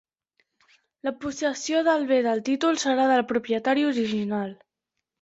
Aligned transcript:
La 1.07 1.13
possessió 1.25 1.83
del 1.89 2.07
bé 2.13 2.19
del 2.31 2.43
títol 2.49 2.83
serà 2.87 3.09
del 3.15 3.25
propietari 3.37 3.89
original. 3.95 4.61